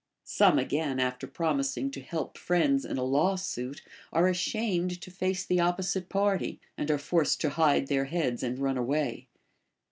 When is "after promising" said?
0.99-1.91